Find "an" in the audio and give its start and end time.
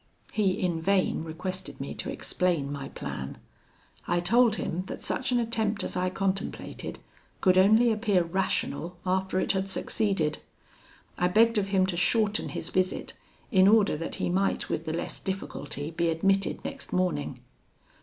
5.31-5.39